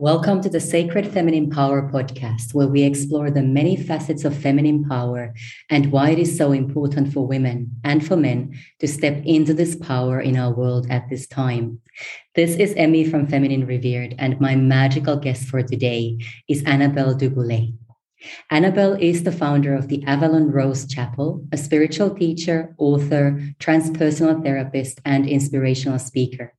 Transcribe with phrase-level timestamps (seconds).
[0.00, 4.82] Welcome to the Sacred Feminine Power podcast, where we explore the many facets of feminine
[4.88, 5.34] power
[5.68, 9.76] and why it is so important for women and for men to step into this
[9.76, 11.82] power in our world at this time.
[12.34, 16.16] This is Emmy from Feminine Revered, and my magical guest for today
[16.48, 17.74] is Annabelle Duboulet.
[18.50, 24.98] Annabelle is the founder of the Avalon Rose Chapel, a spiritual teacher, author, transpersonal therapist,
[25.04, 26.54] and inspirational speaker.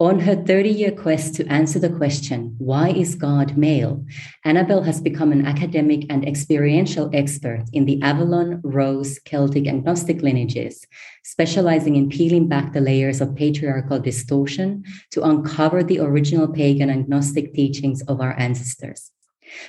[0.00, 4.06] On her 30 year quest to answer the question, why is God male?
[4.44, 10.22] Annabelle has become an academic and experiential expert in the Avalon, Rose, Celtic, and Gnostic
[10.22, 10.86] lineages,
[11.24, 17.08] specializing in peeling back the layers of patriarchal distortion to uncover the original pagan and
[17.08, 19.10] Gnostic teachings of our ancestors.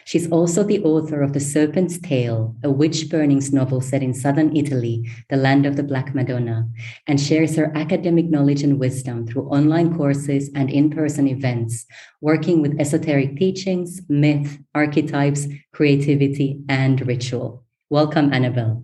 [0.06, 4.56] She's also the author of The Serpent's Tale, a witch burnings novel set in southern
[4.56, 6.68] Italy, the land of the Black Madonna,
[7.08, 11.86] and shares her academic knowledge and wisdom through online courses and in person events,
[12.22, 17.64] working with esoteric teachings, myth, archetypes, creativity, and ritual.
[17.90, 18.84] Welcome, Annabelle.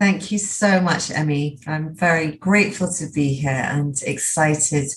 [0.00, 1.58] Thank you so much, Emmy.
[1.66, 4.88] I'm very grateful to be here and excited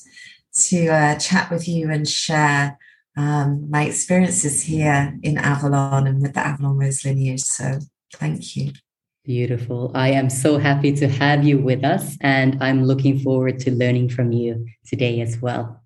[0.53, 2.77] to uh, chat with you and share
[3.15, 7.41] um, my experiences here in Avalon and with the Avalon Rose lineage.
[7.41, 7.79] So
[8.13, 8.73] thank you.
[9.23, 9.91] Beautiful.
[9.95, 14.09] I am so happy to have you with us, and I'm looking forward to learning
[14.09, 15.81] from you today as well.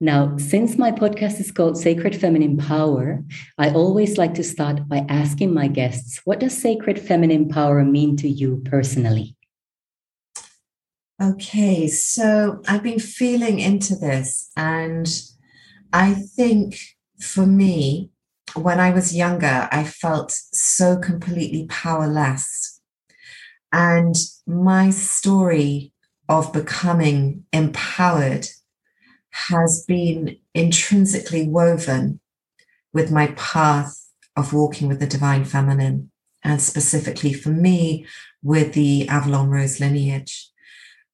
[0.00, 3.22] Now, since my podcast is called Sacred Feminine Power,
[3.56, 8.16] I always like to start by asking my guests what does sacred feminine power mean
[8.16, 9.36] to you personally?
[11.22, 15.06] Okay, so I've been feeling into this and
[15.92, 16.78] I think
[17.20, 18.10] for me,
[18.54, 22.80] when I was younger, I felt so completely powerless.
[23.72, 24.14] And
[24.46, 25.92] my story
[26.28, 28.46] of becoming empowered
[29.30, 32.20] has been intrinsically woven
[32.92, 33.98] with my path
[34.36, 36.10] of walking with the divine feminine,
[36.42, 38.06] and specifically for me,
[38.42, 40.50] with the Avalon Rose lineage.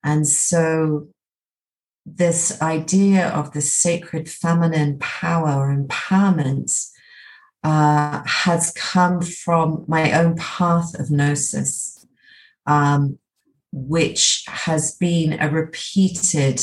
[0.03, 1.09] And so
[2.17, 6.73] this idea of the sacred feminine power or empowerment
[7.65, 12.07] uh, has come from my own path of gnosis,
[12.67, 13.19] um,
[13.73, 16.61] which has been a repeated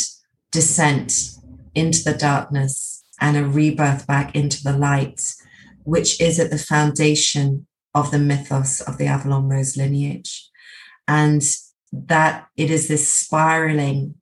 [0.52, 1.32] descent
[1.74, 5.22] into the darkness and a rebirth back into the light,
[5.84, 10.50] which is at the foundation of the mythos of the Avalon Rose lineage.
[11.08, 11.42] And
[11.92, 14.16] that it is this spiraling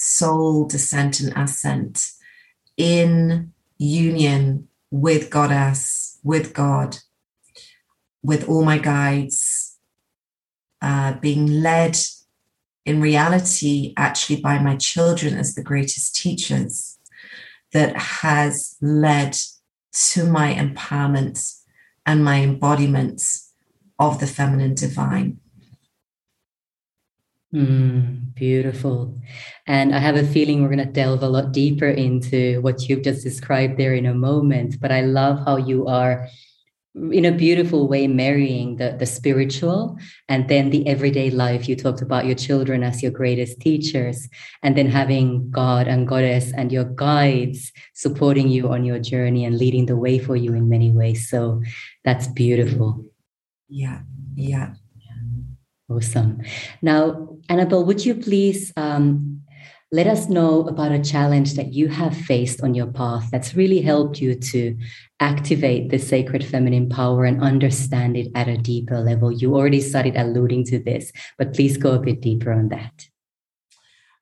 [0.00, 2.12] soul descent and ascent
[2.76, 6.98] in union with Goddess, with God,
[8.22, 9.78] with all my guides,
[10.82, 11.96] uh, being led
[12.84, 16.98] in reality actually by my children as the greatest teachers
[17.72, 19.36] that has led
[19.92, 21.60] to my empowerment
[22.06, 23.22] and my embodiment
[23.98, 25.38] of the feminine divine.
[27.52, 29.20] Mm, beautiful.
[29.66, 33.02] And I have a feeling we're going to delve a lot deeper into what you've
[33.02, 34.80] just described there in a moment.
[34.80, 36.28] But I love how you are,
[36.94, 39.96] in a beautiful way, marrying the, the spiritual
[40.28, 41.68] and then the everyday life.
[41.68, 44.28] You talked about your children as your greatest teachers,
[44.62, 49.58] and then having God and Goddess and your guides supporting you on your journey and
[49.58, 51.28] leading the way for you in many ways.
[51.28, 51.62] So
[52.04, 53.04] that's beautiful.
[53.68, 54.02] Yeah.
[54.36, 54.74] Yeah.
[55.90, 56.40] Awesome.
[56.82, 59.42] Now, Annabelle, would you please um,
[59.90, 63.80] let us know about a challenge that you have faced on your path that's really
[63.80, 64.78] helped you to
[65.18, 69.32] activate the sacred feminine power and understand it at a deeper level?
[69.32, 73.08] You already started alluding to this, but please go a bit deeper on that.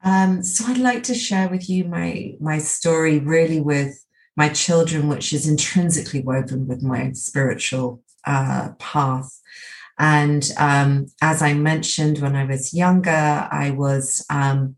[0.03, 4.07] Um, so I'd like to share with you my my story really with
[4.37, 9.39] my children, which is intrinsically woven with my spiritual uh, path.
[9.99, 13.11] And um, as I mentioned, when I was younger,
[13.51, 14.77] I was um,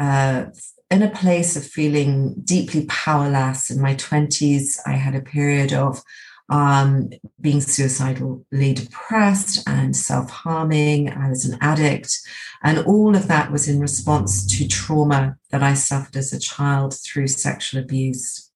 [0.00, 0.46] uh,
[0.90, 3.70] in a place of feeling deeply powerless.
[3.70, 6.02] In my 20s, I had a period of
[6.50, 11.10] um, being suicidally depressed and self harming.
[11.10, 12.18] I was an addict.
[12.62, 16.94] And all of that was in response to trauma that I suffered as a child
[16.94, 18.50] through sexual abuse.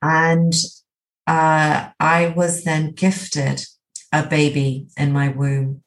[0.00, 0.52] And
[1.26, 3.64] uh, I was then gifted
[4.14, 5.82] a baby in my womb.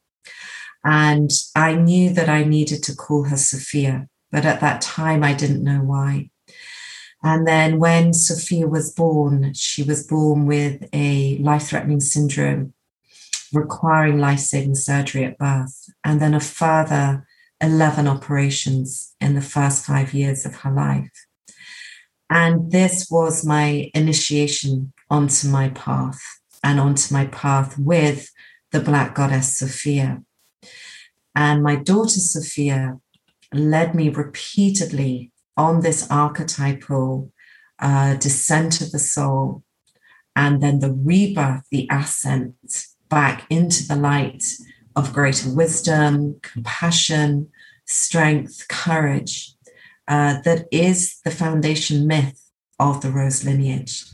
[0.83, 5.33] And I knew that I needed to call her Sophia, but at that time I
[5.33, 6.29] didn't know why.
[7.23, 12.73] And then when Sophia was born, she was born with a life threatening syndrome
[13.53, 17.25] requiring life saving surgery at birth, and then a further
[17.61, 21.11] 11 operations in the first five years of her life.
[22.29, 26.19] And this was my initiation onto my path
[26.63, 28.31] and onto my path with
[28.71, 30.23] the Black Goddess Sophia.
[31.35, 32.99] And my daughter Sophia
[33.53, 37.31] led me repeatedly on this archetypal
[37.79, 39.63] uh, descent of the soul
[40.35, 42.55] and then the rebirth, the ascent
[43.09, 44.43] back into the light
[44.95, 47.49] of greater wisdom, compassion,
[47.85, 49.55] strength, courage,
[50.07, 54.05] uh, that is the foundation myth of the Rose lineage.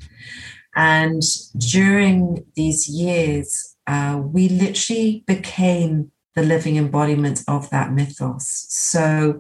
[0.76, 1.22] And
[1.58, 8.66] during these years, uh, we literally became the living embodiment of that mythos.
[8.70, 9.40] So,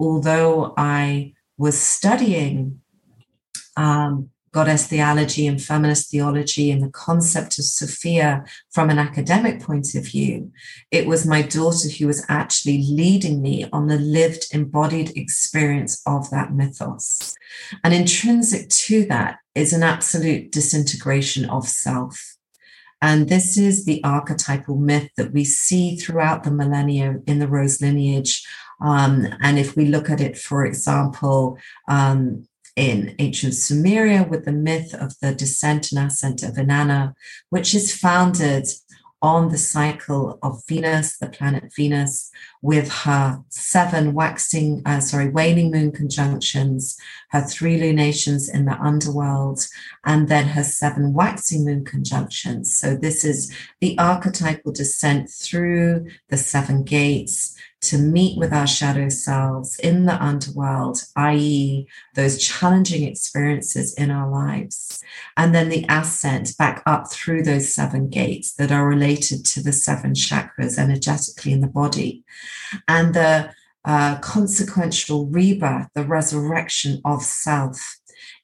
[0.00, 2.80] although I was studying
[3.76, 9.96] um, goddess theology and feminist theology and the concept of Sophia from an academic point
[9.96, 10.52] of view,
[10.92, 16.30] it was my daughter who was actually leading me on the lived embodied experience of
[16.30, 17.34] that mythos.
[17.82, 22.36] And intrinsic to that is an absolute disintegration of self.
[23.02, 27.82] And this is the archetypal myth that we see throughout the millennia in the Rose
[27.82, 28.46] lineage.
[28.80, 31.58] Um, and if we look at it, for example,
[31.88, 32.46] um,
[32.76, 37.14] in ancient Sumeria with the myth of the descent and ascent of Inanna,
[37.50, 38.66] which is founded
[39.24, 42.30] on the cycle of Venus, the planet Venus,
[42.60, 46.98] with her seven waxing, uh, sorry, waning moon conjunctions,
[47.30, 49.66] her three lunations in the underworld,
[50.04, 52.76] and then her seven waxing moon conjunctions.
[52.76, 53.50] So this is
[53.80, 60.22] the archetypal descent through the seven gates to meet with our shadow selves in the
[60.22, 65.02] underworld, i.e., those challenging experiences in our lives.
[65.36, 69.72] And then the ascent back up through those seven gates that are related to the
[69.72, 72.24] seven chakras energetically in the body.
[72.88, 73.52] And the
[73.84, 77.98] uh, consequential rebirth, the resurrection of self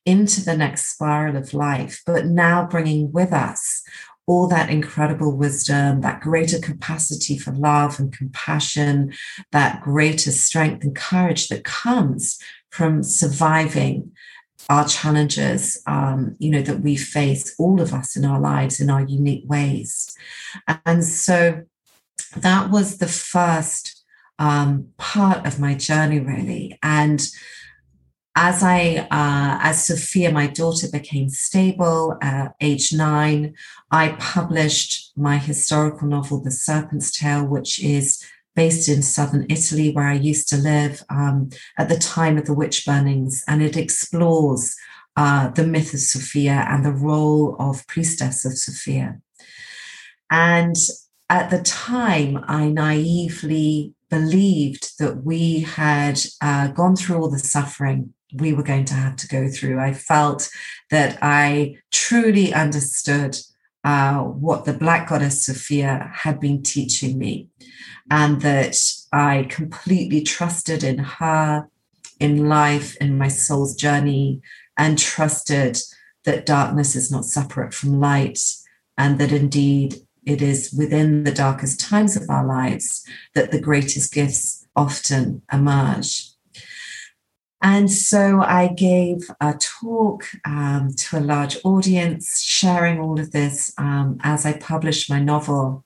[0.06, 3.82] into the next spiral of life, but now bringing with us
[4.30, 9.12] all that incredible wisdom, that greater capacity for love and compassion,
[9.50, 12.38] that greater strength and courage that comes
[12.70, 14.12] from surviving
[14.68, 18.88] our challenges, um, you know, that we face, all of us in our lives in
[18.88, 20.16] our unique ways.
[20.86, 21.64] And so
[22.36, 24.04] that was the first
[24.38, 26.78] um, part of my journey, really.
[26.84, 27.20] And
[28.42, 33.54] as I, uh, as Sophia, my daughter, became stable at age nine,
[33.90, 38.24] I published my historical novel, The Serpent's Tale, which is
[38.56, 42.54] based in southern Italy, where I used to live um, at the time of the
[42.54, 44.74] witch burnings, and it explores
[45.16, 49.20] uh, the myth of Sophia and the role of priestess of Sophia.
[50.30, 50.76] And
[51.28, 58.14] at the time, I naively believed that we had uh, gone through all the suffering
[58.34, 59.78] we were going to have to go through.
[59.78, 60.50] I felt
[60.90, 63.36] that I truly understood
[63.82, 67.48] uh, what the Black Goddess Sophia had been teaching me,
[68.10, 68.76] and that
[69.12, 71.68] I completely trusted in her,
[72.18, 74.42] in life, in my soul's journey,
[74.76, 75.78] and trusted
[76.24, 78.38] that darkness is not separate from light,
[78.98, 79.94] and that indeed
[80.26, 86.28] it is within the darkest times of our lives that the greatest gifts often emerge.
[87.62, 93.74] And so I gave a talk um, to a large audience, sharing all of this
[93.76, 95.84] um, as I published my novel.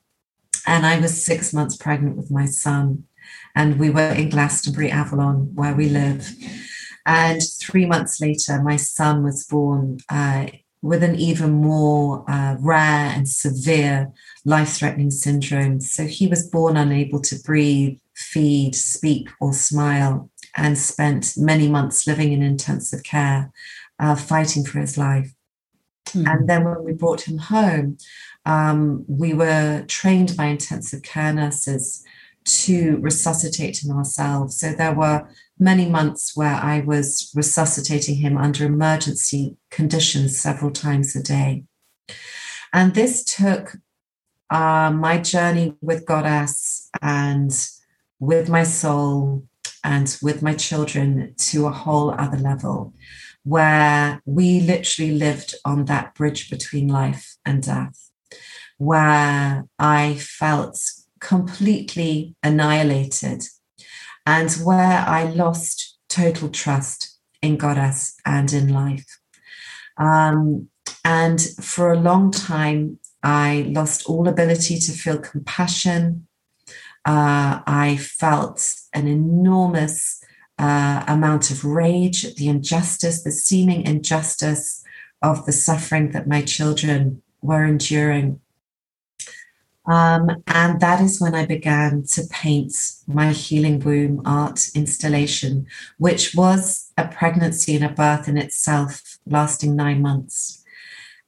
[0.66, 3.04] And I was six months pregnant with my son.
[3.56, 6.30] And we were in Glastonbury, Avalon, where we live.
[7.06, 10.46] And three months later, my son was born uh,
[10.80, 14.12] with an even more uh, rare and severe
[14.44, 15.80] life threatening syndrome.
[15.80, 22.06] So he was born unable to breathe, feed, speak, or smile and spent many months
[22.06, 23.52] living in intensive care,
[23.98, 25.34] uh, fighting for his life.
[26.06, 26.28] Mm-hmm.
[26.28, 27.98] And then when we brought him home,
[28.46, 32.04] um, we were trained by intensive care nurses
[32.44, 34.58] to resuscitate him ourselves.
[34.58, 35.26] So there were
[35.58, 41.64] many months where I was resuscitating him under emergency conditions several times a day.
[42.72, 43.76] And this took
[44.50, 47.50] uh, my journey with Goddess and
[48.18, 49.44] with my soul
[49.84, 52.94] and with my children to a whole other level
[53.44, 58.10] where we literally lived on that bridge between life and death,
[58.78, 60.80] where I felt
[61.20, 63.44] completely annihilated
[64.26, 69.20] and where I lost total trust in Goddess and in life.
[69.98, 70.68] Um,
[71.04, 76.26] and for a long time, I lost all ability to feel compassion,
[77.04, 80.22] uh, I felt an enormous
[80.58, 84.84] uh, amount of rage, at the injustice, the seeming injustice
[85.20, 88.40] of the suffering that my children were enduring.
[89.86, 92.74] Um, and that is when I began to paint
[93.06, 95.66] my healing womb art installation,
[95.98, 100.64] which was a pregnancy and a birth in itself, lasting nine months.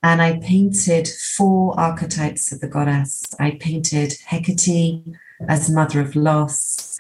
[0.03, 3.25] And I painted four archetypes of the goddess.
[3.39, 5.05] I painted Hecate
[5.49, 6.99] as mother of loss.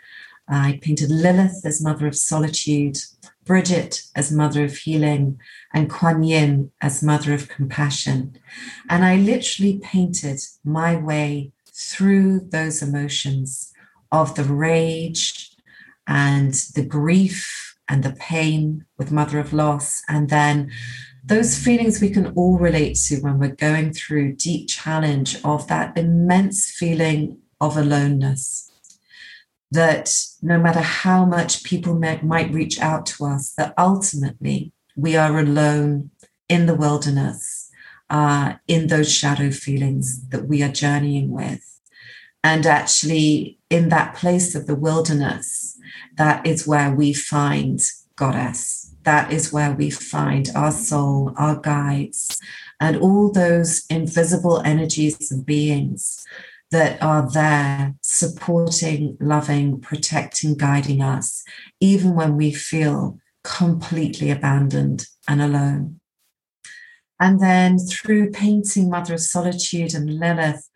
[0.48, 2.98] I painted Lilith as mother of solitude,
[3.44, 5.40] Bridget as mother of healing,
[5.72, 8.38] and Kuan Yin as mother of compassion.
[8.88, 13.72] And I literally painted my way through those emotions
[14.12, 15.52] of the rage
[16.06, 20.70] and the grief and the pain with mother of loss, and then
[21.24, 25.96] those feelings we can all relate to when we're going through deep challenge of that
[25.98, 28.70] immense feeling of aloneness
[29.70, 35.16] that no matter how much people may, might reach out to us that ultimately we
[35.16, 36.10] are alone
[36.48, 37.70] in the wilderness
[38.08, 41.80] uh, in those shadow feelings that we are journeying with.
[42.44, 45.76] And actually in that place of the wilderness
[46.16, 47.80] that is where we find
[48.16, 48.94] goddess.
[49.04, 52.40] That is where we find our soul, our guides,
[52.80, 56.25] and all those invisible energies and beings
[56.70, 61.44] that are there supporting, loving, protecting, guiding us,
[61.80, 66.00] even when we feel completely abandoned and alone.
[67.20, 70.68] And then through painting Mother of Solitude and Lilith,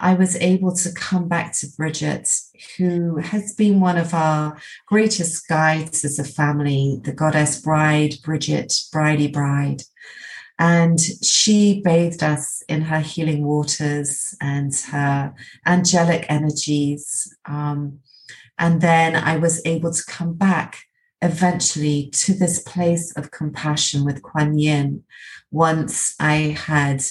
[0.00, 2.28] I was able to come back to Bridget,
[2.76, 8.72] who has been one of our greatest guides as a family, the goddess bride, Bridget,
[8.92, 9.82] Bridey Bride.
[10.58, 15.34] And she bathed us in her healing waters and her
[15.66, 17.36] angelic energies.
[17.44, 17.98] Um,
[18.58, 20.78] and then I was able to come back
[21.22, 25.02] eventually to this place of compassion with Kuan Yin
[25.50, 27.02] once I had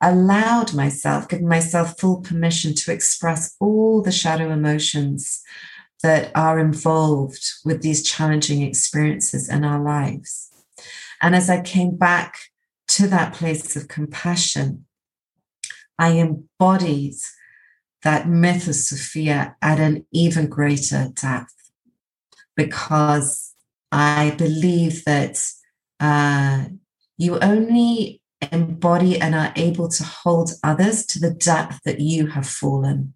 [0.00, 5.42] allowed myself, given myself full permission to express all the shadow emotions
[6.02, 10.50] that are involved with these challenging experiences in our lives.
[11.20, 12.36] And as I came back
[12.88, 14.86] to that place of compassion,
[15.98, 17.14] I embodied
[18.02, 21.70] that myth of Sophia at an even greater depth
[22.56, 23.54] because
[23.90, 25.42] I believe that
[26.00, 26.64] uh,
[27.16, 28.20] you only
[28.50, 33.14] embody and are able to hold others to the depth that you have fallen.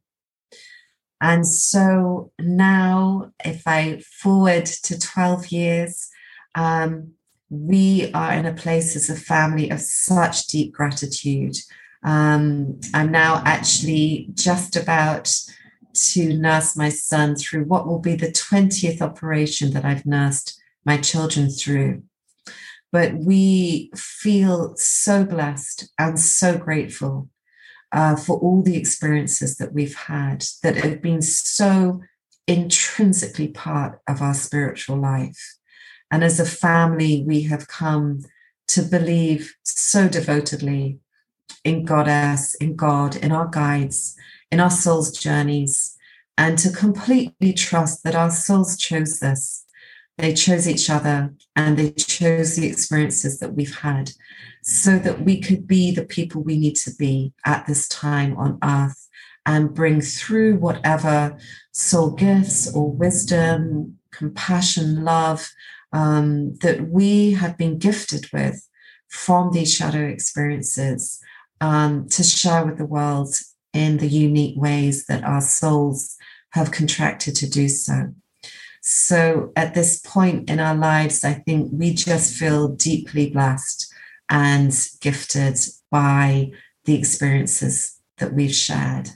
[1.20, 6.08] And so now, if I forward to 12 years,
[6.54, 7.12] um,
[7.48, 11.56] we are in a place as a family of such deep gratitude.
[12.02, 15.32] Um, I'm now actually just about
[15.94, 20.98] to nurse my son through what will be the 20th operation that I've nursed my
[20.98, 22.02] children through.
[22.92, 27.28] But we feel so blessed and so grateful
[27.92, 32.02] uh, for all the experiences that we've had that have been so
[32.46, 35.56] intrinsically part of our spiritual life.
[36.10, 38.22] And as a family, we have come
[38.68, 40.98] to believe so devotedly
[41.64, 44.16] in Goddess, in God, in our guides,
[44.50, 45.96] in our soul's journeys,
[46.38, 49.64] and to completely trust that our souls chose this.
[50.18, 54.12] They chose each other and they chose the experiences that we've had
[54.62, 58.58] so that we could be the people we need to be at this time on
[58.62, 59.08] earth
[59.44, 61.36] and bring through whatever
[61.72, 65.50] soul gifts or wisdom, compassion, love
[65.96, 68.68] um, that we have been gifted with
[69.08, 71.18] from these shadow experiences
[71.62, 73.34] um, to share with the world
[73.72, 76.18] in the unique ways that our souls
[76.50, 78.12] have contracted to do so.
[78.82, 83.90] So at this point in our lives, I think we just feel deeply blessed
[84.28, 85.58] and gifted
[85.90, 86.50] by
[86.84, 89.10] the experiences that we've shared.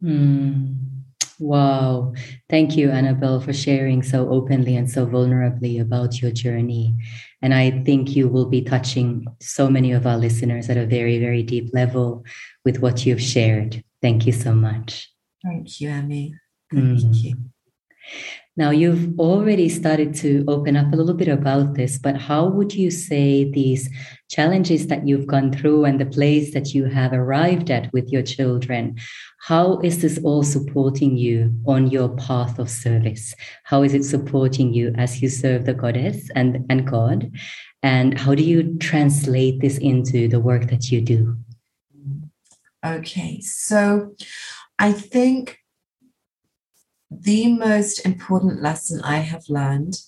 [0.00, 1.03] Mm.
[1.40, 2.14] Wow.
[2.48, 6.94] Thank you, Annabelle, for sharing so openly and so vulnerably about your journey.
[7.42, 11.18] And I think you will be touching so many of our listeners at a very,
[11.18, 12.24] very deep level
[12.64, 13.82] with what you've shared.
[14.00, 15.10] Thank you so much.
[15.44, 16.34] Thank you, Amy.
[16.72, 17.22] Thank mm.
[17.22, 17.36] you.
[18.56, 22.72] Now, you've already started to open up a little bit about this, but how would
[22.72, 23.90] you say these
[24.30, 28.22] challenges that you've gone through and the place that you have arrived at with your
[28.22, 28.96] children,
[29.40, 33.34] how is this all supporting you on your path of service?
[33.64, 37.32] How is it supporting you as you serve the goddess and, and God?
[37.82, 41.36] And how do you translate this into the work that you do?
[42.86, 44.14] Okay, so
[44.78, 45.58] I think
[47.20, 50.00] the most important lesson I have learned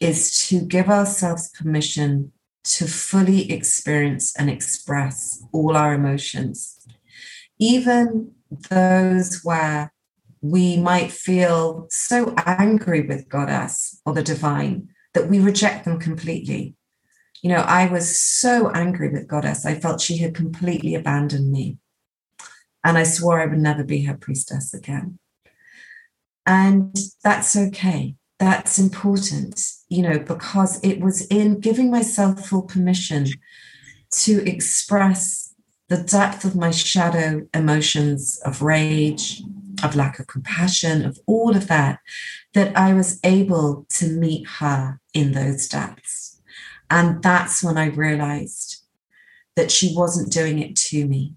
[0.00, 6.86] is to give ourselves permission to fully experience and express all our emotions,
[7.58, 8.32] even
[8.70, 9.92] those where
[10.42, 16.74] we might feel so angry with Goddess or the divine that we reject them completely.
[17.42, 21.78] You know, I was so angry with Goddess, I felt she had completely abandoned me.
[22.82, 25.19] And I swore I would never be her priestess again.
[26.50, 28.16] And that's okay.
[28.40, 33.28] That's important, you know, because it was in giving myself full permission
[34.24, 35.54] to express
[35.88, 39.44] the depth of my shadow emotions of rage,
[39.84, 42.00] of lack of compassion, of all of that,
[42.54, 46.42] that I was able to meet her in those depths.
[46.90, 48.82] And that's when I realized
[49.54, 51.34] that she wasn't doing it to me,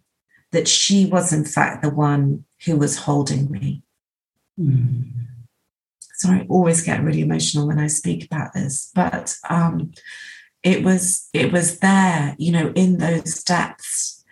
[0.51, 3.83] that she was, in fact, the one who was holding me.
[4.59, 5.11] Mm.
[6.15, 9.91] So I always get really emotional when I speak about this, but um,
[10.61, 14.23] it was it was there, you know, in those depths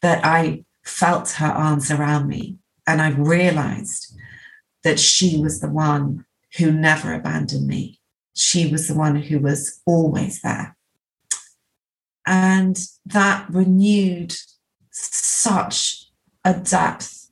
[0.00, 2.56] that I felt her arms around me,
[2.86, 4.16] and I realized
[4.82, 6.24] that she was the one
[6.58, 8.00] who never abandoned me.
[8.34, 10.76] She was the one who was always there.
[12.24, 14.34] And that renewed
[14.90, 16.06] such
[16.44, 17.28] a depth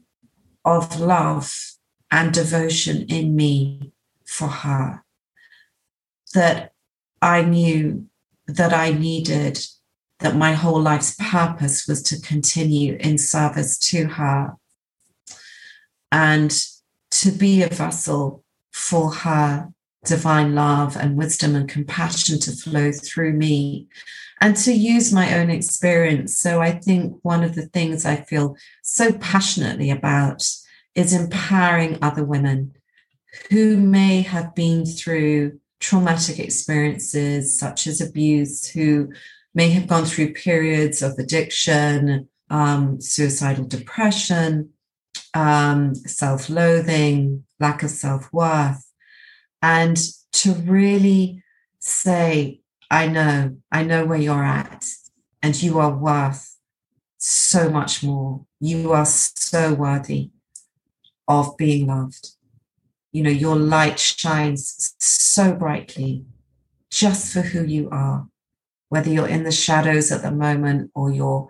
[0.65, 1.74] of love
[2.15, 3.93] and devotion in me
[4.25, 5.03] for her
[6.33, 6.73] that
[7.21, 8.07] I knew
[8.47, 9.59] that I needed,
[10.21, 14.53] that my whole life's purpose was to continue in service to her
[16.13, 16.57] and
[17.11, 19.73] to be a vessel for her
[20.05, 23.89] divine love and wisdom and compassion to flow through me
[24.41, 26.39] and to use my own experience.
[26.39, 30.47] So I think one of the things I feel so passionately about
[30.95, 32.75] is empowering other women
[33.51, 39.13] who may have been through traumatic experiences such as abuse, who
[39.55, 44.71] may have gone through periods of addiction, um, suicidal depression,
[45.35, 48.85] um, self loathing, lack of self worth,
[49.63, 49.99] and
[50.33, 51.43] to really
[51.81, 54.87] say, I know, I know where you're at,
[55.43, 56.57] and you are worth
[57.19, 58.45] so much more.
[58.61, 60.31] You are so worthy
[61.29, 62.31] of being loved.
[63.13, 66.25] You know, your light shines so brightly
[66.91, 68.29] just for who you are,
[68.89, 71.49] whether you're in the shadows at the moment or you're,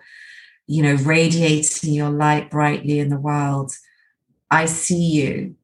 [0.66, 3.72] you know, radiating your light brightly in the world.
[4.50, 5.56] I see you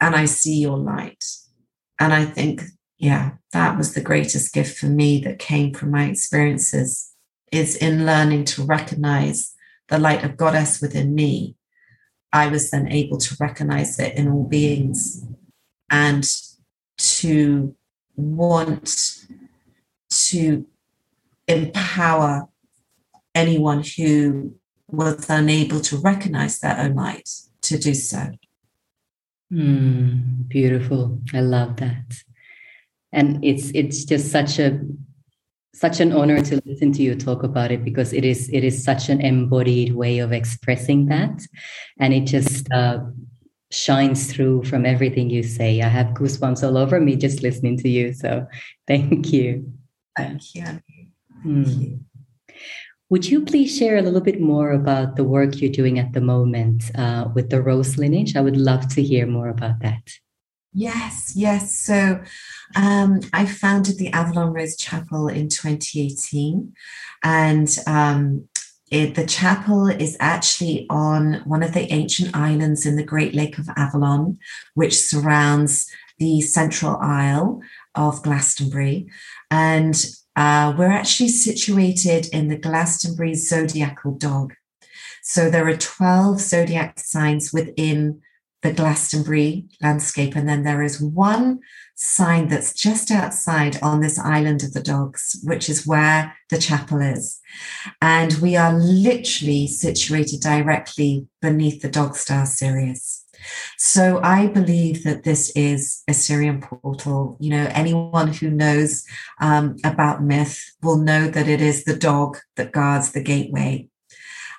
[0.00, 1.24] and I see your light.
[1.98, 2.62] And I think,
[2.98, 7.12] yeah, that was the greatest gift for me that came from my experiences
[7.52, 9.54] is in learning to recognize
[9.88, 11.56] the light of goddess within me
[12.32, 15.24] I was then able to recognize it in all beings
[15.90, 16.24] and
[16.98, 17.74] to
[18.16, 19.26] want
[20.10, 20.66] to
[21.48, 22.48] empower
[23.34, 24.54] anyone who
[24.88, 27.28] was unable to recognize their own light
[27.62, 28.30] to do so.
[29.52, 31.20] Mm, beautiful.
[31.34, 32.22] I love that.
[33.12, 34.80] And it's it's just such a
[35.80, 38.84] such an honor to listen to you talk about it because it is it is
[38.84, 41.40] such an embodied way of expressing that
[41.98, 42.98] and it just uh,
[43.70, 47.88] shines through from everything you say i have goosebumps all over me just listening to
[47.88, 48.46] you so
[48.86, 49.72] thank you
[50.16, 50.82] thank you, thank
[51.44, 51.80] mm.
[51.80, 52.00] you.
[53.08, 56.20] Would you please share a little bit more about the work you're doing at the
[56.20, 58.36] moment uh, with the Rose lineage?
[58.36, 60.04] I would love to hear more about that.
[60.72, 61.76] Yes, yes.
[61.76, 62.22] So
[62.76, 66.72] um, I founded the Avalon Rose Chapel in 2018,
[67.22, 68.48] and um,
[68.90, 73.58] it, the chapel is actually on one of the ancient islands in the Great Lake
[73.58, 74.38] of Avalon,
[74.74, 77.60] which surrounds the Central Isle
[77.94, 79.08] of Glastonbury.
[79.50, 79.94] And
[80.36, 84.54] uh, we're actually situated in the Glastonbury zodiacal dog.
[85.22, 88.20] So there are 12 zodiac signs within
[88.62, 90.34] the Glastonbury landscape.
[90.34, 91.60] And then there is one
[92.02, 96.98] sign that's just outside on this island of the dogs, which is where the chapel
[96.98, 97.40] is.
[98.00, 103.26] And we are literally situated directly beneath the dog star Sirius.
[103.76, 107.36] So I believe that this is a Sirian portal.
[107.38, 109.04] You know, anyone who knows
[109.40, 113.90] um, about myth will know that it is the dog that guards the gateway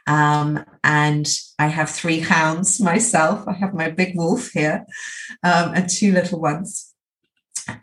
[0.08, 1.28] um, and
[1.60, 3.48] I have three hounds myself.
[3.48, 4.86] I have my big wolf here
[5.44, 6.91] um, and two little ones.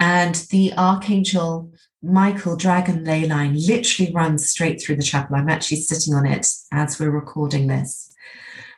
[0.01, 1.73] And the Archangel
[2.03, 5.37] Michael Dragon ley line literally runs straight through the chapel.
[5.37, 8.15] I'm actually sitting on it as we're recording this.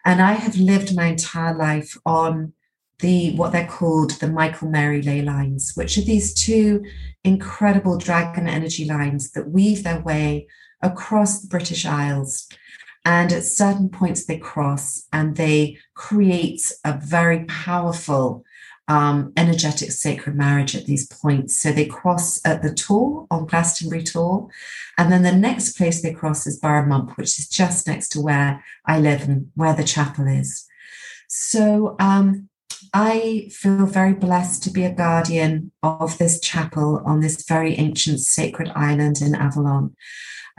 [0.04, 2.54] And I have lived my entire life on
[3.00, 6.84] the what they're called the Michael Mary ley lines, which are these two
[7.24, 10.46] incredible dragon energy lines that weave their way
[10.82, 12.48] across the British Isles.
[13.04, 18.44] And at certain points, they cross and they create a very powerful
[18.90, 21.61] um, energetic sacred marriage at these points.
[21.61, 24.48] So they cross at the Tor on Glastonbury Tor.
[24.98, 28.20] And then the next place they cross is Burrow Mump, which is just next to
[28.20, 30.66] where I live and where the chapel is.
[31.29, 32.48] So um,
[32.92, 38.18] I feel very blessed to be a guardian of this chapel on this very ancient
[38.18, 39.94] sacred island in Avalon.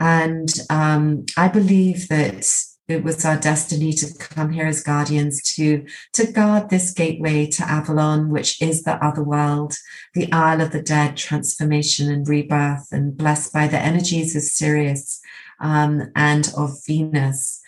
[0.00, 2.50] And um, I believe that
[2.88, 7.62] it was our destiny to come here as guardians to to guard this gateway to
[7.64, 9.74] Avalon, which is the other world,
[10.14, 15.20] the Isle of the Dead, transformation and rebirth, and blessed by the energies of Sirius
[15.60, 17.60] um, and of Venus.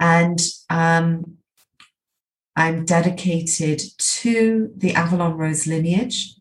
[0.00, 1.38] And um,
[2.56, 6.34] I'm dedicated to the Avalon Rose lineage,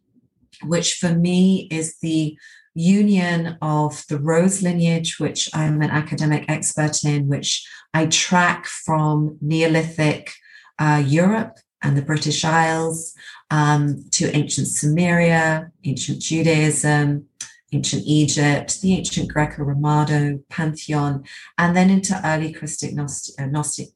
[0.64, 2.38] which for me is the
[2.74, 9.38] union of the rose lineage, which I'm an academic expert in, which I track from
[9.42, 10.32] Neolithic
[10.80, 13.14] uh, Europe and the British Isles
[13.50, 17.28] um, to ancient Sumeria, ancient Judaism,
[17.74, 21.24] ancient Egypt, the ancient Greco Romano pantheon,
[21.58, 23.90] and then into early Christic Gnostic, uh, Gnostic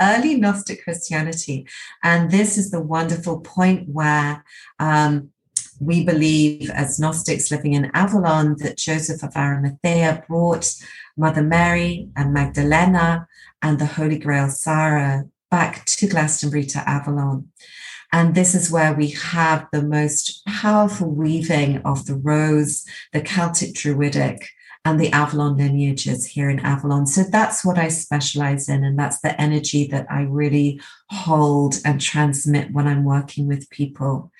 [0.00, 1.66] early Gnostic Christianity.
[2.02, 4.44] And this is the wonderful point where
[4.78, 5.30] um,
[5.80, 10.74] we believe, as Gnostics living in Avalon, that Joseph of Arimathea brought
[11.16, 13.26] Mother Mary and Magdalena
[13.62, 17.48] and the Holy Grail Sarah back to Glastonbury to Avalon.
[18.12, 23.74] And this is where we have the most powerful weaving of the rose, the Celtic
[23.74, 24.48] Druidic,
[24.84, 27.06] and the Avalon lineages here in Avalon.
[27.06, 28.82] So that's what I specialize in.
[28.82, 34.32] And that's the energy that I really hold and transmit when I'm working with people.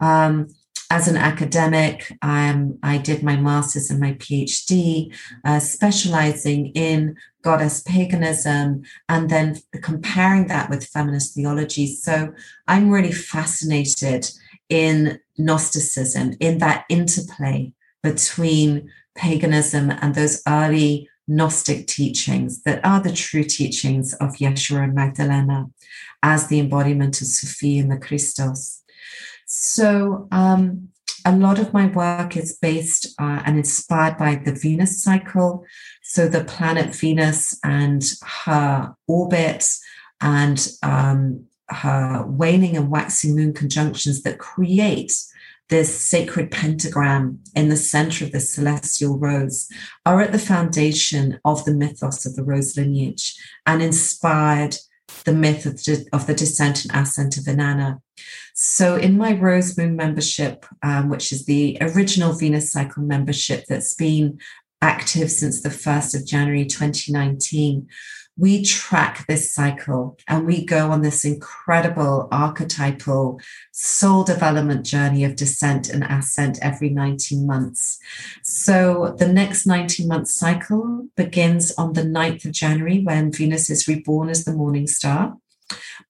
[0.00, 0.48] Um,
[0.92, 5.10] as an academic, um, I did my master's and my PhD,
[5.42, 11.86] uh, specializing in goddess paganism and then comparing that with feminist theology.
[11.86, 12.34] So
[12.68, 14.30] I'm really fascinated
[14.68, 23.12] in Gnosticism, in that interplay between paganism and those early Gnostic teachings that are the
[23.12, 25.70] true teachings of Yeshua and Magdalena
[26.22, 28.81] as the embodiment of Sophia and the Christos.
[29.54, 30.88] So, um,
[31.26, 35.66] a lot of my work is based uh, and inspired by the Venus cycle.
[36.02, 38.02] So, the planet Venus and
[38.46, 39.68] her orbit
[40.22, 45.12] and um, her waning and waxing moon conjunctions that create
[45.68, 49.68] this sacred pentagram in the center of the celestial rose
[50.06, 53.36] are at the foundation of the mythos of the rose lineage
[53.66, 54.76] and inspired
[55.24, 58.00] the myth of the, descent and ascent of Inanna.
[58.64, 63.92] So, in my Rose Moon membership, um, which is the original Venus Cycle membership that's
[63.92, 64.38] been
[64.80, 67.88] active since the 1st of January 2019,
[68.36, 73.40] we track this cycle and we go on this incredible archetypal
[73.72, 77.98] soul development journey of descent and ascent every 19 months.
[78.44, 83.88] So the next 19 month cycle begins on the 9th of January when Venus is
[83.88, 85.36] reborn as the morning star.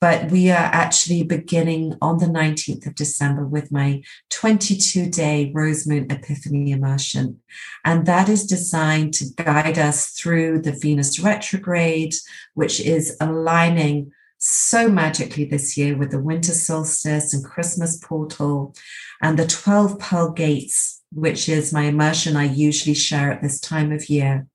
[0.02, 5.86] But we are actually beginning on the 19th of December with my 22 day Rose
[5.86, 7.38] Moon Epiphany immersion.
[7.84, 12.14] And that is designed to guide us through the Venus retrograde,
[12.54, 18.74] which is aligning so magically this year with the winter solstice and Christmas portal
[19.22, 23.92] and the 12 pearl gates, which is my immersion I usually share at this time
[23.92, 24.48] of year,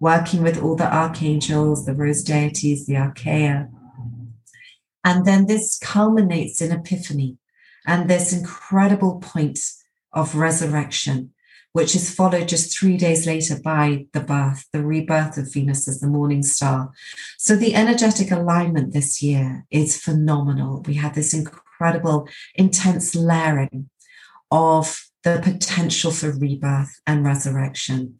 [0.00, 3.70] working with all the archangels, the rose deities, the archeia
[5.04, 7.36] and then this culminates in Epiphany
[7.86, 9.58] and this incredible point
[10.12, 11.32] of resurrection,
[11.72, 16.00] which is followed just three days later by the birth, the rebirth of Venus as
[16.00, 16.90] the morning star.
[17.36, 20.82] So the energetic alignment this year is phenomenal.
[20.86, 23.88] We have this incredible, intense layering
[24.50, 28.18] of the potential for rebirth and resurrection.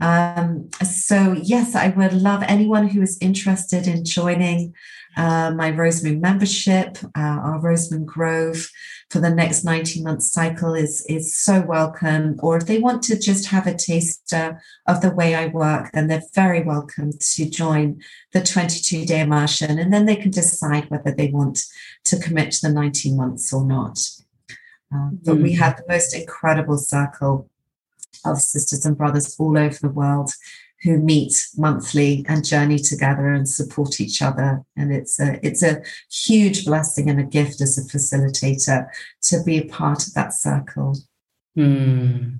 [0.00, 4.74] Um, so, yes, I would love anyone who is interested in joining
[5.16, 8.68] uh, my Rose Moon membership, uh, our Rose Moon Grove
[9.08, 12.36] for the next 19 month cycle is, is so welcome.
[12.40, 16.08] Or if they want to just have a taster of the way I work, then
[16.08, 19.78] they're very welcome to join the 22 day immersion.
[19.78, 21.60] And then they can decide whether they want
[22.04, 23.98] to commit to the 19 months or not.
[24.94, 25.42] Uh, but mm.
[25.42, 27.48] we have the most incredible circle
[28.24, 30.30] of sisters and brothers all over the world
[30.82, 34.62] who meet monthly and journey together and support each other.
[34.76, 38.88] And it's a it's a huge blessing and a gift as a facilitator
[39.22, 40.96] to be a part of that circle.
[41.56, 42.38] Mm.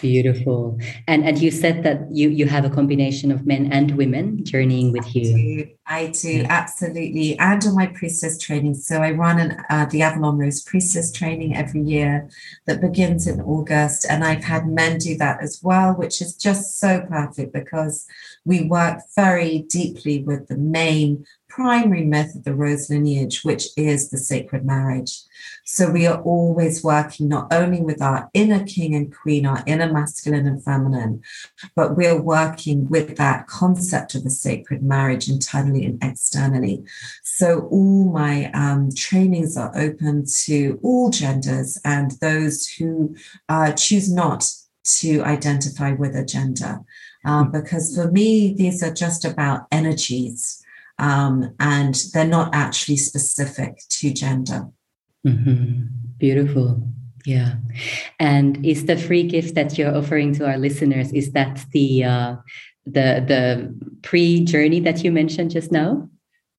[0.00, 0.78] Beautiful.
[1.06, 4.92] And and you said that you you have a combination of men and women journeying
[4.92, 5.68] with you.
[5.86, 7.38] I do, I do absolutely.
[7.38, 8.74] And on my priestess training.
[8.74, 12.30] So I run an, uh, the Avalon Rose priestess training every year
[12.66, 14.06] that begins in August.
[14.08, 18.06] And I've had men do that as well, which is just so perfect because
[18.44, 21.26] we work very deeply with the main
[21.60, 25.20] primary myth of the rose lineage, which is the sacred marriage.
[25.66, 29.92] So we are always working not only with our inner king and queen, our inner
[29.92, 31.20] masculine and feminine,
[31.76, 36.82] but we're working with that concept of the sacred marriage internally and externally.
[37.22, 43.14] So all my um, trainings are open to all genders and those who
[43.50, 44.50] uh, choose not
[45.00, 46.80] to identify with a gender.
[47.26, 50.59] Um, because for me, these are just about energies
[51.00, 54.68] um, and they're not actually specific to gender.
[55.26, 55.86] Mm-hmm.
[56.18, 56.86] Beautiful.
[57.24, 57.54] Yeah.
[58.18, 62.36] And is the free gift that you're offering to our listeners, is that the uh,
[62.86, 66.08] the the pre-journey that you mentioned just now?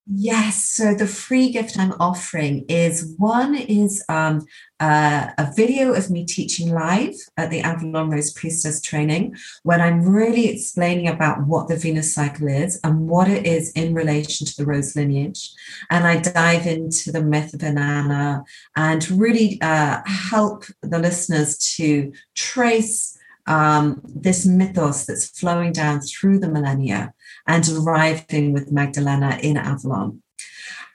[0.07, 0.63] Yes.
[0.65, 4.45] So the free gift I'm offering is one is um,
[4.79, 10.01] uh, a video of me teaching live at the Avalon Rose Priestess training, when I'm
[10.01, 14.57] really explaining about what the Venus cycle is and what it is in relation to
[14.57, 15.51] the rose lineage.
[15.91, 18.43] And I dive into the myth of Inanna
[18.75, 26.39] and really uh, help the listeners to trace um, this mythos that's flowing down through
[26.39, 27.13] the millennia
[27.47, 30.21] and arriving with Magdalena in Avalon.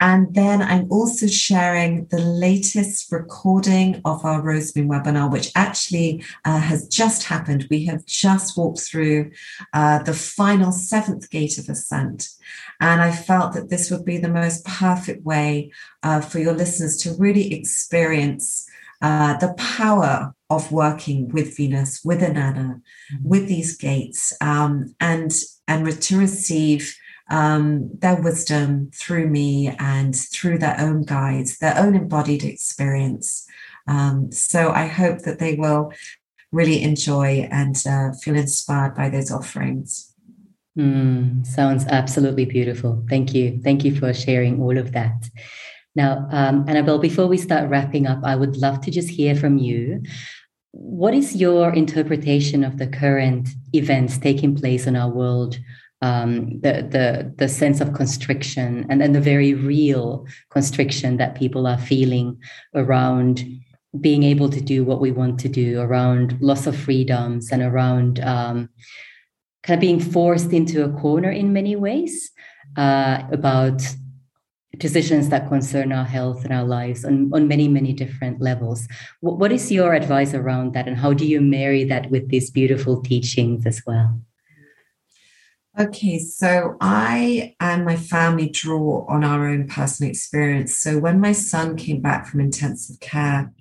[0.01, 6.59] And then I'm also sharing the latest recording of our Rosemoon webinar, which actually uh,
[6.59, 7.67] has just happened.
[7.71, 9.31] We have just walked through
[9.73, 12.29] uh, the final seventh gate of ascent.
[12.79, 16.99] And I felt that this would be the most perfect way uh, for your listeners
[16.99, 18.69] to really experience
[19.01, 23.29] uh, the power of working with Venus, with Inanna, mm-hmm.
[23.29, 25.33] with these gates, um, and
[25.69, 26.97] and to receive
[27.31, 33.47] um, their wisdom through me and through their own guides, their own embodied experience.
[33.89, 35.93] Um, so I hope that they will
[36.53, 40.13] really enjoy and uh, feel inspired by those offerings.
[40.79, 43.05] Mm, sounds absolutely beautiful.
[43.09, 43.61] Thank you.
[43.63, 45.29] Thank you for sharing all of that.
[45.97, 49.57] Now, um, Annabelle, before we start wrapping up, I would love to just hear from
[49.57, 50.03] you.
[50.73, 55.59] What is your interpretation of the current events taking place in our world?
[56.03, 61.67] Um, the the the sense of constriction and then the very real constriction that people
[61.67, 62.39] are feeling
[62.75, 63.43] around
[63.99, 68.21] being able to do what we want to do, around loss of freedoms, and around
[68.21, 68.69] um,
[69.63, 72.31] kind of being forced into a corner in many ways
[72.77, 73.83] uh, about
[74.79, 78.87] decisions that concern our health and our lives on, on many, many different levels.
[79.21, 82.51] What, what is your advice around that, and how do you marry that with these
[82.51, 84.21] beautiful teachings as well?
[85.79, 90.75] Okay, so I and my family draw on our own personal experience.
[90.79, 93.53] So when my son came back from intensive care,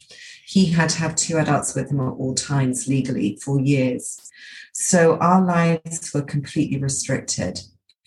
[0.45, 4.31] he had to have two adults with him at all times legally for years.
[4.71, 7.59] So our lives were completely restricted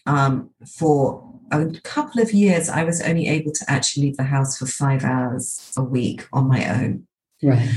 [0.06, 4.58] um, for a couple of years, I was only able to actually leave the house
[4.58, 7.06] for five hours a week on my own.
[7.42, 7.68] Right.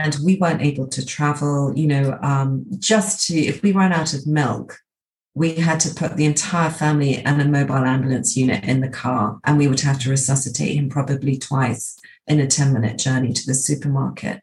[0.00, 4.12] And we weren't able to travel, you know, um, just to, if we ran out
[4.12, 4.78] of milk,
[5.34, 9.38] we had to put the entire family and a mobile ambulance unit in the car,
[9.44, 13.46] and we would have to resuscitate him probably twice in a 10 minute journey to
[13.46, 14.40] the supermarket.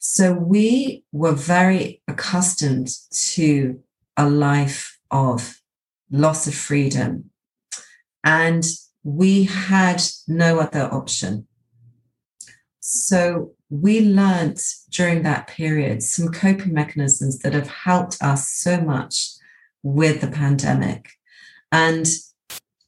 [0.00, 2.88] So we were very accustomed
[3.34, 3.80] to
[4.16, 5.60] a life of
[6.10, 7.30] loss of freedom,
[8.26, 8.64] and
[9.04, 11.46] we had no other option.
[12.80, 14.60] So we learned
[14.90, 19.30] during that period some coping mechanisms that have helped us so much
[19.84, 21.10] with the pandemic.
[21.70, 22.06] And,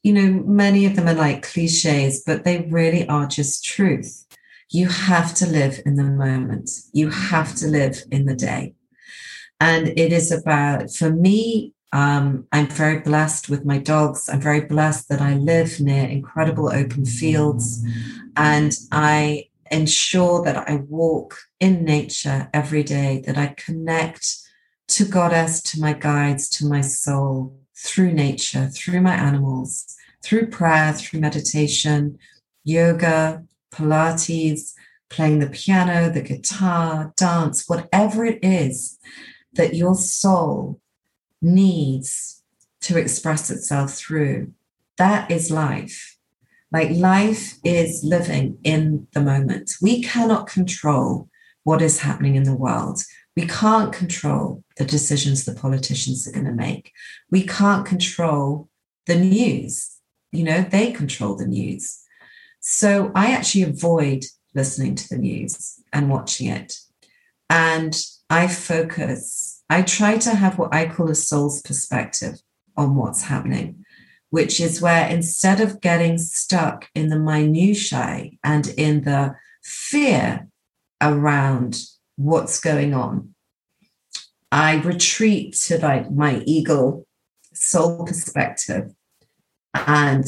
[0.03, 4.25] you know, many of them are like cliches, but they really are just truth.
[4.71, 8.75] You have to live in the moment, you have to live in the day.
[9.61, 14.29] And it is about, for me, um, I'm very blessed with my dogs.
[14.29, 17.83] I'm very blessed that I live near incredible open fields
[18.35, 24.37] and I ensure that I walk in nature every day, that I connect
[24.89, 30.93] to Goddess, to my guides, to my soul through nature, through my animals, through prayer,
[30.93, 32.17] through meditation,
[32.63, 34.73] yoga, Pilates,
[35.09, 38.97] playing the piano, the guitar, dance, whatever it is
[39.53, 40.79] that your soul
[41.41, 42.43] needs
[42.81, 44.53] to express itself through.
[44.97, 46.17] That is life.
[46.71, 49.71] Like life is living in the moment.
[49.81, 51.29] We cannot control
[51.63, 53.01] what is happening in the world.
[53.35, 56.91] We can't control the decisions the politicians are going to make.
[57.31, 58.69] We can't control
[59.05, 59.97] the news.
[60.31, 61.99] You know, they control the news.
[62.59, 66.79] So I actually avoid listening to the news and watching it.
[67.49, 67.99] And
[68.29, 72.41] I focus, I try to have what I call a soul's perspective
[72.75, 73.85] on what's happening
[74.29, 80.47] which is where instead of getting stuck in the minutiae and in the fear
[81.01, 81.81] around
[82.15, 83.33] what's going on,
[84.51, 87.07] I retreat to like my eagle
[87.53, 88.93] soul perspective.
[89.73, 90.25] And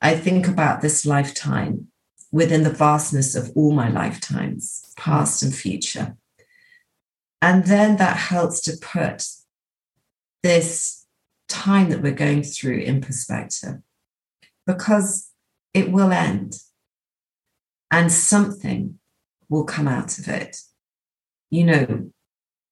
[0.00, 1.88] I think about this lifetime
[2.30, 6.16] within the vastness of all my lifetimes, past and future.
[7.40, 9.26] And then that helps to put
[10.42, 11.06] this
[11.48, 13.76] time that we're going through in perspective
[14.66, 15.30] because
[15.72, 16.54] it will end
[17.90, 18.98] and something
[19.48, 20.58] will come out of it.
[21.50, 22.10] You know,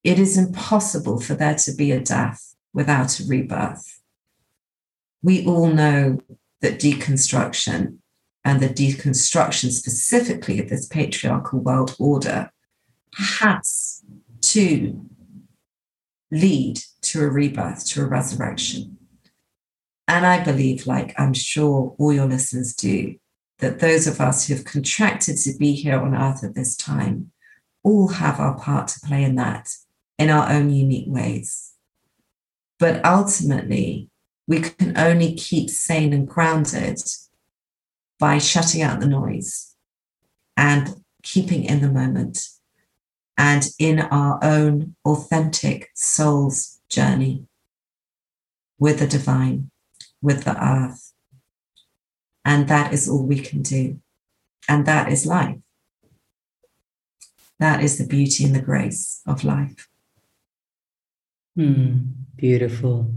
[0.03, 4.01] it is impossible for there to be a death without a rebirth.
[5.23, 6.19] We all know
[6.61, 7.97] that deconstruction
[8.45, 12.51] and the deconstruction specifically of this patriarchal world order
[13.15, 14.03] has
[14.41, 15.05] to
[16.31, 18.97] lead to a rebirth, to a resurrection.
[20.07, 23.15] And I believe, like I'm sure all your listeners do,
[23.59, 27.31] that those of us who have contracted to be here on earth at this time
[27.83, 29.69] all have our part to play in that
[30.17, 31.73] in our own unique ways.
[32.79, 34.09] But ultimately,
[34.47, 36.99] we can only keep sane and grounded
[38.19, 39.75] by shutting out the noise
[40.55, 42.39] and keeping in the moment
[43.37, 47.45] and in our own authentic soul's journey
[48.79, 49.69] with the divine,
[50.21, 51.13] with the earth.
[52.43, 53.99] And that is all we can do.
[54.67, 55.57] And that is life.
[57.59, 59.87] That is the beauty and the grace of life.
[61.55, 63.13] Hmm, beautiful.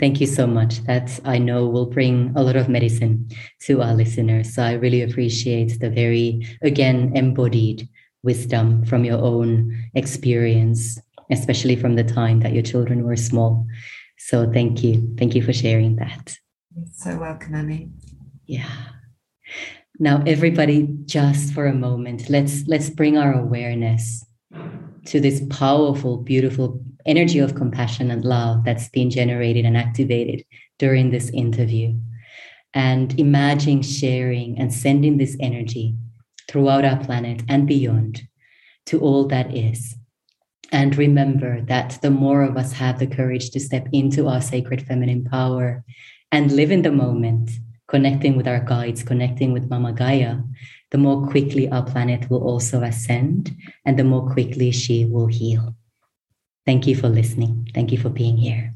[0.00, 0.82] Thank you so much.
[0.84, 3.28] That I know will bring a lot of medicine
[3.62, 4.54] to our listeners.
[4.54, 7.88] So I really appreciate the very, again, embodied
[8.24, 10.98] wisdom from your own experience,
[11.30, 13.66] especially from the time that your children were small.
[14.18, 15.14] So thank you.
[15.18, 16.36] Thank you for sharing that.
[16.74, 17.90] You're so welcome, Emmy.
[18.46, 18.70] Yeah.
[19.98, 24.24] Now everybody just for a moment, let's let's bring our awareness
[25.06, 30.44] to this powerful, beautiful energy of compassion and love that's been generated and activated
[30.78, 31.94] during this interview.
[32.72, 35.94] And imagine sharing and sending this energy
[36.48, 38.22] throughout our planet and beyond
[38.86, 39.96] to all that is.
[40.72, 44.82] And remember that the more of us have the courage to step into our sacred
[44.82, 45.84] feminine power
[46.32, 47.50] and live in the moment,
[47.86, 50.38] connecting with our guides, connecting with Mama Gaia,
[50.90, 53.54] the more quickly our planet will also ascend
[53.84, 55.76] and the more quickly she will heal.
[56.66, 57.68] Thank you for listening.
[57.74, 58.73] Thank you for being here.